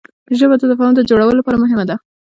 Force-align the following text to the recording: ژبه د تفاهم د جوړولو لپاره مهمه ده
ژبه 0.37 0.55
د 0.59 0.61
تفاهم 0.71 0.93
د 0.95 1.01
جوړولو 1.09 1.39
لپاره 1.39 1.61
مهمه 1.63 1.85
ده 1.89 1.95